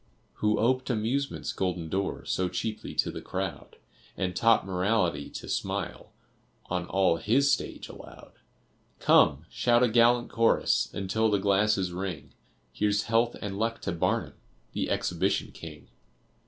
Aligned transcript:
Who 0.37 0.57
oped 0.57 0.89
Amusement's 0.89 1.53
golden 1.53 1.87
door 1.87 2.25
So 2.25 2.49
cheaply 2.49 2.95
to 2.95 3.11
the 3.11 3.21
crowd, 3.21 3.75
And 4.17 4.35
taught 4.35 4.65
Morality 4.65 5.29
to 5.29 5.47
smile 5.47 6.11
On 6.71 6.87
all 6.87 7.17
his 7.17 7.51
stage 7.51 7.87
allowed? 7.87 8.31
Come! 8.97 9.45
shout 9.51 9.83
a 9.83 9.87
gallant 9.87 10.31
chorus, 10.31 10.89
Until 10.91 11.29
the 11.29 11.37
glasses 11.37 11.91
ring, 11.91 12.31
Here's 12.73 13.03
health 13.03 13.35
and 13.43 13.59
luck 13.59 13.79
to 13.81 13.91
Barnum! 13.91 14.33
The 14.73 14.89
Exhibition 14.89 15.51
King. 15.51 15.87